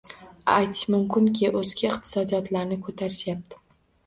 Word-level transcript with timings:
Aytish 0.53 0.81
mumkinki, 0.93 1.51
o‘zga 1.59 1.85
iqtisodiyotlarni 1.93 2.79
ko‘tarishyapti. 2.89 3.63